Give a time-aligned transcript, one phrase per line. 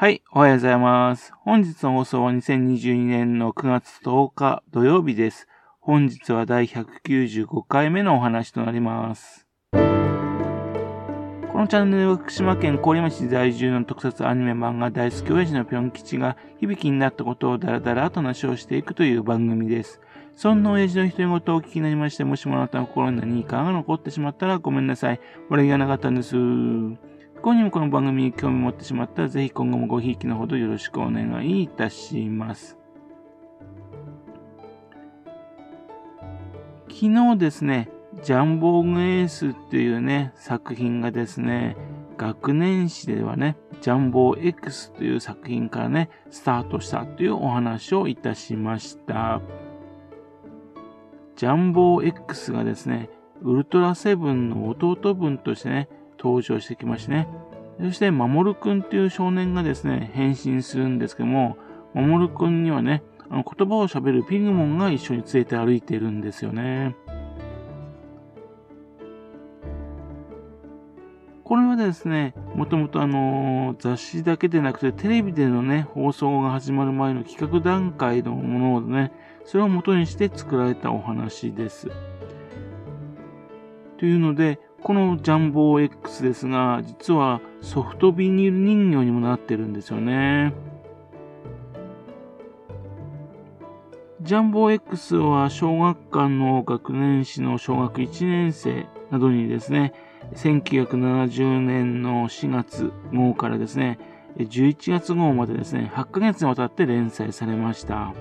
[0.00, 1.34] はい、おはようございます。
[1.44, 5.46] 本日の放送は2022年の9月10日土曜日です。
[5.78, 9.46] 本日は第195回目のお話となります。
[9.72, 20.00] このチャンネルは福島県郡山市在住の特撮アニメ漫画大好き親父のぴょん吉が響きになったことをダラダラと話をしていくという番組です。
[20.34, 25.20] そんな親父の独り言をお聞きになりまして、もしもあなたの心に何かが残ってしまったらごめんなさい。
[25.50, 26.36] 俺がなかったんです。
[27.42, 32.76] 今にもこの番組に興味持ってしまったら、ぜひ今後もごひいきのほどよろしくお願いいたします。
[36.90, 37.88] 昨日ですね、
[38.22, 41.78] ジャンボーグエースっていうね、作品がですね、
[42.18, 49.40] 学年誌ではね、ジャンボー X という作品からね、スタートしたというお話をいたしました。
[51.36, 53.08] ジャンボー X がですね、
[53.40, 55.88] ウルトラセブンの弟分としてね、
[56.22, 57.28] 登場してきましてね。
[57.80, 61.56] そして、マモルくんっていう少年がですね、変身するんですけども、
[61.94, 66.94] マモルくんにはね、あの言葉を喋るピグモンが一緒に連れて歩いているんですよね。
[71.44, 79.10] これはですね、もともとあの雑誌だけでなくてテレビでのね、放送が始まる前の企画段階のものをね、
[79.44, 81.88] それを元にして作られたお話です。
[83.98, 90.54] というので、このジャンボー X ですが、実はソフトビニール人形にもなってるんですよね。
[94.22, 99.92] ジャンボー X は小学館の学年誌の小学1年生などにですね、
[100.34, 103.98] 1970年の4月号からですね、
[104.36, 108.12] 11月号までですね、8ヶ月にわたって連載されました。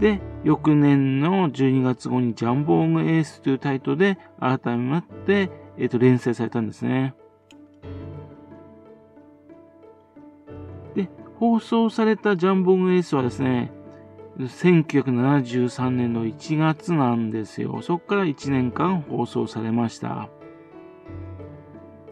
[0.00, 7.14] で、翌年の12月号にジャンボーグエースというタイトルで改めまって、えっ、と、連載されたんですね。
[10.94, 13.72] で、放送されたジャンボーグエースはですね、
[14.38, 17.80] 1973年の1月なんですよ。
[17.82, 20.28] そこから1年間放送されました。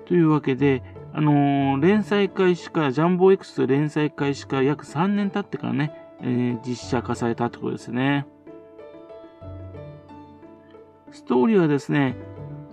[0.06, 0.82] というわけで、
[1.12, 8.27] あのー連載開始から、ジャンボー X と連載開始から約3年経ってからね、えー実写化されたってことですね。
[11.10, 12.16] ストーリーはですね、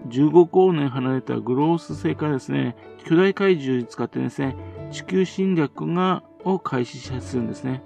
[0.08, 4.56] 15光年離れたグロース星からですね、巨大怪獣を使ってですね、
[4.92, 7.84] 地球侵略が、を開始するんですね。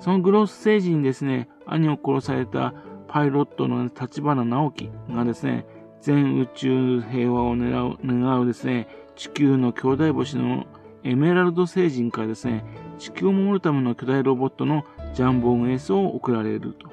[0.00, 2.74] そのグロース星人にですね、兄を殺された
[3.06, 5.64] パイロットの立花直樹がですね、
[6.00, 10.66] 全宇宙平和を願う願うですね、地球の兄弟星の
[11.04, 12.64] エメラルド星人からですね、
[13.02, 16.88] 地球を守るための巨大ロボットのジャンボーグエースを送られると。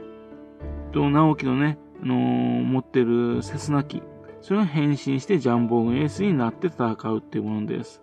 [0.92, 4.02] と、直樹のね、あのー持ってるセスナ機、
[4.42, 8.02] それが変身してジャンボーグエースになって戦うっていうものです。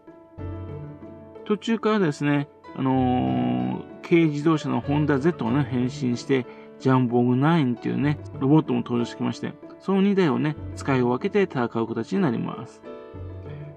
[1.46, 6.46] 途中からですね、あのー軽自動車のホンダ Z がね、変身して、
[6.78, 12.82] ジャンボーグ9っていうね、ロボットも登場してきまして、その2台をね、使い分けて戦う形になります。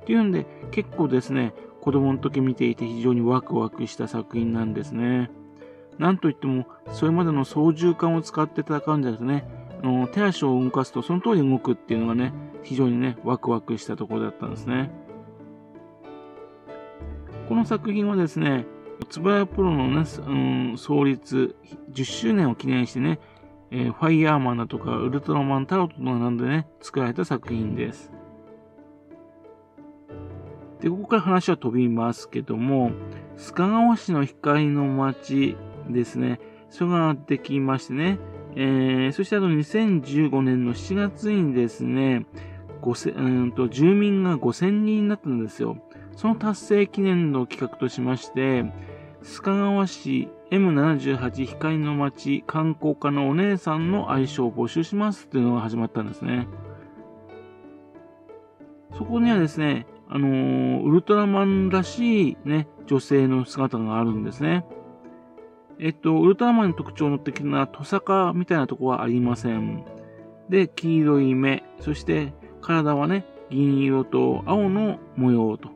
[0.02, 5.32] っていうんで、結構ですね、子供の時見ていて非常にワクワクした作品なんですね。
[5.98, 9.46] なんといっても、それまでの操縦桿を使って戦うんじゃなくてね、
[9.84, 14.92] あの手足を動かすとその通り動くっていうのがね、非常にね、ワクワクしたところだったんですね。
[17.48, 18.66] この作品はですね、
[19.10, 21.56] つばやプロのね、うん、創立
[21.92, 23.20] 10周年を記念してね、
[23.72, 28.12] えーファイヤーマンだとかウルトラマンタロットなどでね、作られた作品です。
[30.82, 32.92] で、ここから話は飛びますけども、
[33.38, 35.58] 須賀川市の光の町
[35.90, 38.20] ですね、それができましてね、
[38.56, 42.26] えー、そしてあと2015年の7月にですね、
[42.82, 45.78] 5000うんと住民が5000人になったんですよ。
[46.16, 48.66] その達成記念の企画としまして、
[49.22, 56.48] 須賀川市 M78 光の町観光課のお姉さんの愛称を募集しますっていうのが始まったんですね。
[58.98, 64.66] そこにはですね、あのーウルトラマンらしいね、女性の姿があるんですね。
[65.80, 69.86] えっと、ウルトラマンの特徴の的なトサカみたいなとこはありません。
[70.50, 75.70] で、黄色い目、そして体はね、銀色と青の模様と。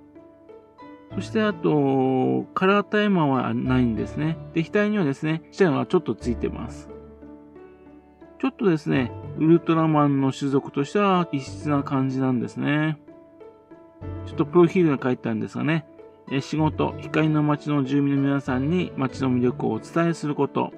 [1.15, 4.37] そしてあと、カラータイマーはないんですね。
[4.53, 6.89] で、額にはですね、下のがちょっとついてます。
[8.39, 12.97] ちょっとですね、ウルトラマンの種族としては異質な感じなんですね。
[14.25, 15.85] ちょっとプロフィールが書いてあるんですがね、
[16.31, 20.71] え仕事、光の町の住民の皆さんに町の魅力をお伝えすること。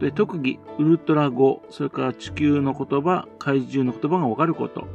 [0.00, 4.86] で特技、ウルトラ語、それから地球の言葉、怪獣の言葉がわかること。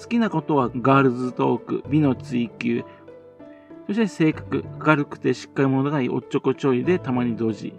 [0.00, 2.84] 好きなことはガールズトーク、美の追求、
[3.86, 7.74] そして性格、明るくてしっかり者がいいおっちょこちょいでたまに同時。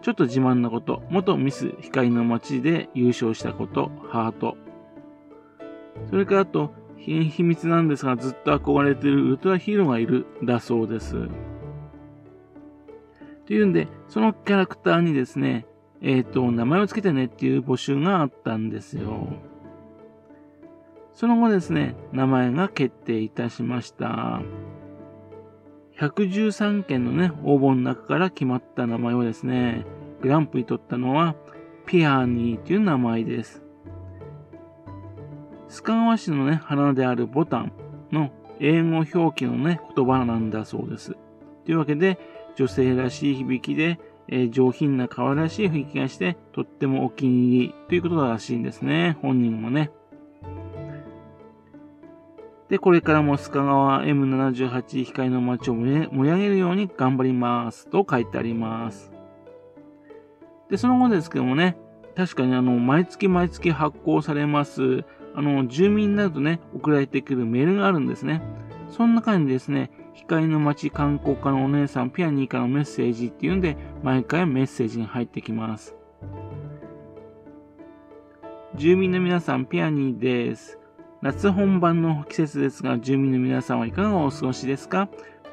[0.00, 4.56] ちょっと自慢なこと、元ミス光の街で優勝したこと、ハート。
[6.10, 6.72] それからあと、
[7.04, 11.28] 秘密なんですが、ずっと憧れてるウルトラヒーローがいる、だそうです。
[13.46, 15.66] というんで、そのキャラクターにですね、
[16.00, 19.28] えっ、ー、と、名前を付けてねっていう募集があったんですよ。
[21.12, 24.40] その後ですね、名前が決定いたしました。
[25.98, 29.84] 113件のね、応募の中から決まった名前をですね、
[30.20, 31.34] グランプリ取ったのは、
[31.86, 33.61] ピアニーという名前です。
[35.72, 37.72] 須賀川市のね、花であるボタン
[38.12, 38.30] の
[38.60, 41.16] 英語表記のね、言葉なんだそうです。
[41.64, 42.18] というわけで、
[42.56, 43.98] 女性らしい響きで、
[44.28, 49.16] えー、上品な可愛らしい雰囲気がして、とってもお気に入りということらしいんですね。
[49.22, 49.90] 本人もね。
[52.68, 59.10] で、これからも須賀川 M78 光の街を盛り上げるように頑張りますと書いてあります。
[60.68, 61.78] で、その後ですけどもね、
[62.14, 65.04] 確かにあの、毎月毎月発行されます、
[65.34, 68.42] あの、住民になるとね、送られてくるメールがあるんですね。
[68.90, 75.96] そんな感じですね、光の街観光課のお姉さんピアニーからのメッセージっていうんで、毎回メッセージに入ってきます。
[78.74, 80.78] 住民の皆さん、ピアニーです。
[81.22, 85.08] 夏本番の季節ですが、住民の皆さんはいかがお過ごしですか？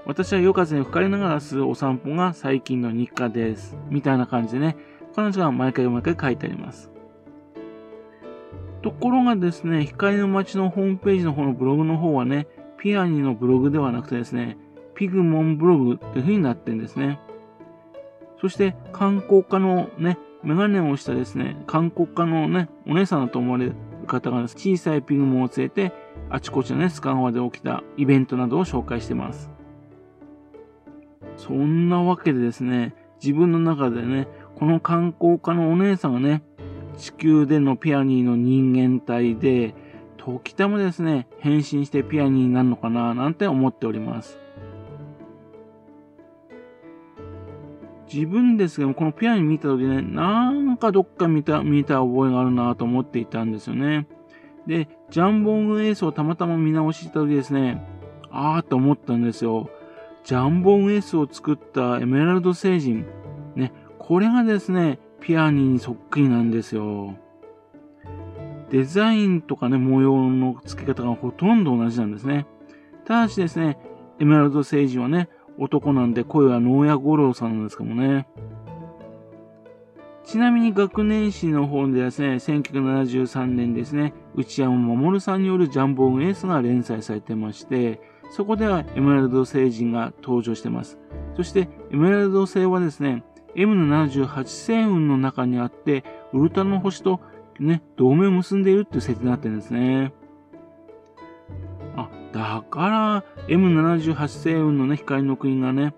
[0.06, 3.78] 私は夜風に吹かれながらするお散歩が最近の日課です。
[3.90, 4.76] みたいな感じでね、
[5.16, 6.90] 彼女は毎回毎回書いてあります。
[8.82, 12.48] ところがですね、光の街のホームページの方のブログの方はね、
[12.78, 14.58] ピアニのブログではなくてですね、
[14.96, 17.20] ピグモンブログっていう風になってるんですね。
[18.40, 23.76] そして観光家のね、メガネをしたですね、観光家のね、お姉さんだと思われる
[24.08, 25.94] 方が、小さいピグモンを連れて、
[26.30, 29.52] あちこちのね、スカ川で起きたイベントなどを紹介してます。
[31.36, 36.44] そんなわけでですね、自分の中でね、この観光家のお姉さんがね、
[37.00, 39.74] 地球でのピアニーの人間体で、
[40.18, 44.38] 時たまですね、変身してピアニーになるのかななんて思っております。
[48.14, 54.08] 自分ですけども、このピアニー見た時ね、なんかどっか見た、見た覚えがあるなと思っていたんですよね。
[54.68, 57.82] で、ジャンボングエースをたまたま見直した時ですね、
[58.30, 59.70] あーと思ったんですよ。
[60.26, 63.06] ジャンボンエースを作ったエメラルド星人。
[63.56, 67.16] ね、これがですね、ピアニーにそっくりなんですよ。
[68.70, 72.46] デザインとかね、模様の付け方がほとんど同じなんですね。
[73.06, 73.80] ただしですね、
[74.20, 78.28] エメラルド星人はね、男なんで声は能谷五郎さんなんですけどもね。
[80.24, 88.00] ちなみに学年誌の方でですね、1973年ですね、内山守さんによるジャンボーンエースが連載されてまして、
[88.30, 91.00] そこではエメラルド星人が登場してます。
[91.36, 93.24] そして、エメラルド星はですね、
[93.56, 96.04] M78 星雲の中にあって、
[96.34, 97.20] ウルトラの星と
[97.60, 100.14] ね、同盟を結んでいるっていう説になってるんですね。
[101.96, 105.94] あ、だから M78 星雲のね、光の国がね、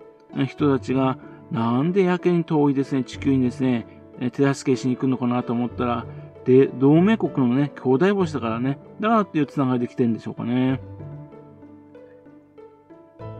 [0.46, 1.18] 人たちが
[1.50, 3.86] なんでやけに遠いですね、地球にですね、
[4.32, 6.06] 手助けしに行くのかなと思ったら、
[6.44, 10.80] で、同盟国のね、兄弟星だからね、だからっていうつながりで来てるんでしょうかね。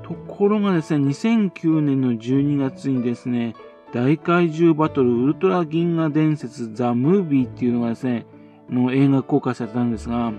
[0.03, 3.55] ところがですね、2009年の12月にですね、
[3.93, 8.25] 大怪獣バトルウルトラ銀河伝説ザ・ムービーっていうのがですね、
[8.70, 10.32] の映画公開されたんですが、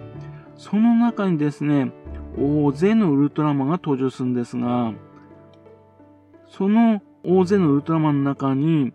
[0.57, 1.91] その中にですね、
[2.36, 4.93] 大勢のウルトラマンが登場するんですが、
[6.48, 8.91] その大勢のウルトラマンの中に、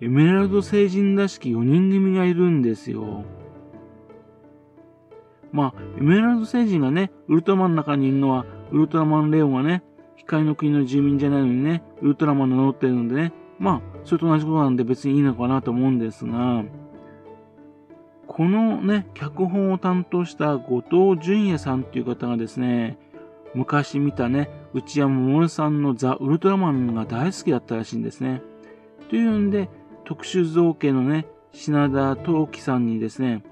[0.00, 3.24] エメラルド星人らしき4人組がいるんですよ。
[5.50, 9.82] まあ、エメラルド星人がね、ウルトラマンの中にいるのは、ウルトラマンレオンがね、
[10.14, 16.64] 光の国の住民じゃないのにね、ウルトラマンの乗ってるのでね、まあ、それと同じことなんで別にいいのかなと思うんですが、
[18.26, 22.98] このね、脚本を担当した後藤淳也さんっていう方がですね、
[23.54, 28.40] 昔見たね、内山桃さんのザ・ウルトラマンが大好きだったらしいんですね。
[29.10, 29.68] というんで、
[30.04, 33.44] 特殊造形のね、品田陶器さんにですね、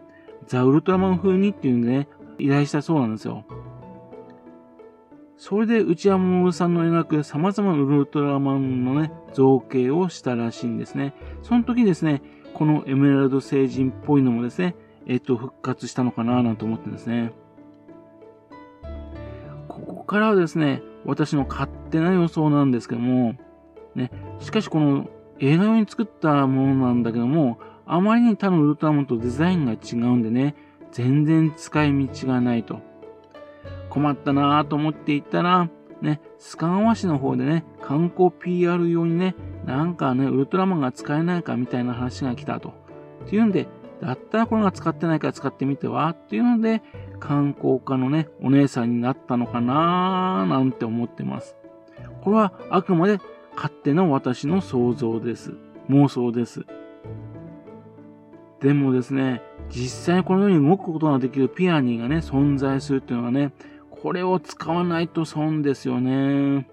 [0.47, 3.45] ザ・ウルトラマン風にっていうんでね、依頼したそうなんですよ。
[5.39, 11.15] それで内山守さんの描く様々なウルトラマンのね、造形をしたらしいんですね。
[11.43, 12.23] その時ですね、
[12.55, 14.75] このエメラルド星人っぽいのもですね、
[15.07, 17.33] えっと、復活したのかななんて思ってんですね。
[19.69, 23.37] ここからはですね、私の勝手な予想なんですけども、
[23.95, 30.57] ね、しかしこの映画用に作ったものなんだけども、あまりに他のウルトラマンとデザインが違うんでね、
[30.91, 32.88] 全然使い道がないと。
[33.99, 35.69] 困ったなぁと思っていったら、
[36.01, 39.35] ね、須賀川市の方でね、観光 PR 用にね、
[39.67, 42.73] なんかね、ウルトラマンが使えないかみたいな話が来たと。
[43.25, 43.67] っていうんで、
[44.01, 46.11] だったらこれが使ってないから使ってみては？
[46.11, 46.83] っていうので、
[47.19, 51.57] 観光家のね、お姉さんになったのかなーなんて思ってます。
[52.23, 53.19] これはあくまで
[53.57, 55.55] 勝手な私の想像です。
[55.91, 56.65] 妄想です。
[58.61, 63.53] でもですね、実際にこのように動くことができるピアニーがね、存在するっていうのはね、
[64.03, 66.69] これを使わないと損ですよね。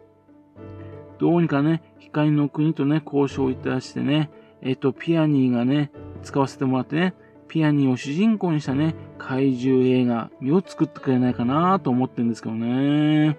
[1.17, 4.29] どうにかね、光の国とね、交渉いたしてね、
[4.62, 5.91] えっと、ピアニーがね、
[6.24, 7.13] 使わせてもらってね、
[7.48, 13.38] ピアニーを主人公にしたね、怪獣映画、身を作ってくれないかなと思ってるんですけどね。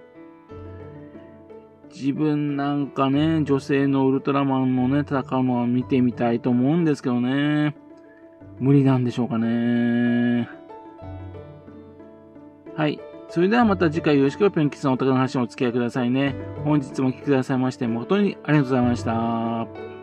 [1.93, 7.75] 自分なんかね、女性のウルトラマンのね、戦うのは見てみたいと思うんですけどね。
[8.59, 10.49] 無理なんでしょうかね。
[12.75, 13.01] はい。
[13.29, 16.35] それではまた次回よろしくペンキさんお宝の話もお付き合いくださいね。
[16.65, 19.96] 本日もお聴きくださいまして誠にありがとうございました。